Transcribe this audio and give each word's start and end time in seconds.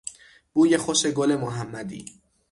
بوی 0.53 0.77
خوش 0.77 1.05
گل 1.05 1.35
محمدی 1.35 2.05